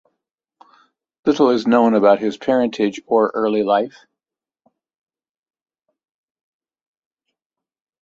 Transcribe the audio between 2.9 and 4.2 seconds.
or early life.